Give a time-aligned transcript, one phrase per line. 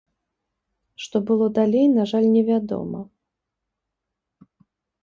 [1.03, 2.99] Што было далей, на жаль невядома.